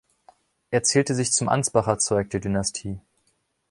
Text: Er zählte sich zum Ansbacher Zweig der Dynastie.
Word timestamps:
Er 0.71 0.81
zählte 0.81 1.13
sich 1.13 1.31
zum 1.31 1.47
Ansbacher 1.47 1.99
Zweig 1.99 2.31
der 2.31 2.39
Dynastie. 2.39 2.97